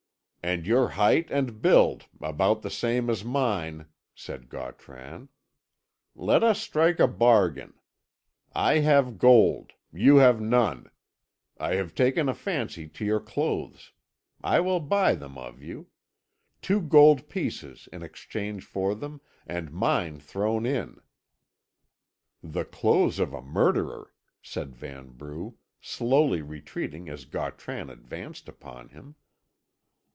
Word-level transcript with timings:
"And 0.43 0.65
your 0.65 0.87
height 0.89 1.29
and 1.29 1.61
build, 1.61 2.07
about 2.19 2.63
the 2.63 2.71
same 2.71 3.11
as 3.11 3.23
mine," 3.23 3.85
said 4.15 4.49
Gautran. 4.49 5.29
"Let 6.15 6.43
us 6.43 6.59
strike 6.59 6.99
a 6.99 7.07
bargain. 7.07 7.75
I 8.55 8.79
have 8.79 9.19
gold 9.19 9.73
you 9.93 10.15
have 10.15 10.41
none. 10.41 10.89
I 11.59 11.75
have 11.75 11.93
taken 11.93 12.27
a 12.27 12.33
fancy 12.33 12.87
to 12.87 13.05
your 13.05 13.19
clothes; 13.19 13.91
I 14.43 14.61
will 14.61 14.79
buy 14.79 15.13
them 15.13 15.37
of 15.37 15.61
you. 15.61 15.89
Two 16.59 16.81
gold 16.81 17.29
pieces 17.29 17.87
in 17.93 18.01
exchange 18.01 18.65
for 18.65 18.95
them, 18.95 19.21
and 19.45 19.71
mine 19.71 20.19
thrown 20.19 20.65
in." 20.65 21.01
"The 22.41 22.65
clothes 22.65 23.19
of 23.19 23.31
a 23.35 23.43
murderer," 23.43 24.11
said 24.41 24.75
Vanbrugh, 24.75 25.53
slowly 25.79 26.41
retreating 26.41 27.09
as 27.09 27.25
Gautran 27.25 27.91
advanced 27.91 28.49
upon 28.49 28.89
him. 28.89 29.13